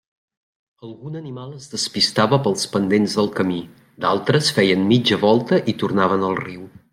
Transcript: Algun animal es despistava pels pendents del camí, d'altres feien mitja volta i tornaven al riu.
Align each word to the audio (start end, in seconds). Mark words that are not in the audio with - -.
Algun 0.85 1.17
animal 1.19 1.51
es 1.57 1.67
despistava 1.73 2.39
pels 2.47 2.65
pendents 2.77 3.17
del 3.19 3.29
camí, 3.41 3.59
d'altres 4.07 4.51
feien 4.61 4.89
mitja 4.95 5.21
volta 5.27 5.61
i 5.75 5.81
tornaven 5.85 6.27
al 6.33 6.41
riu. 6.47 6.67